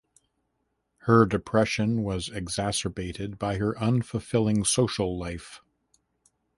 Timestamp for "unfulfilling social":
3.75-5.15